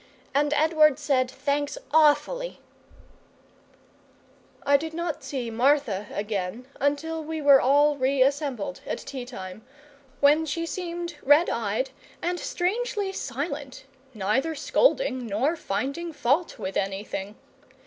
[0.33, 2.59] And Edward said, Thanks AWFULLY"
[4.65, 9.63] I did not see Martha again until we were all re assembled at tea time,
[10.19, 13.85] when she seemed red eyed and strangely silent,
[14.15, 17.35] neither scolding nor finding fault with anything.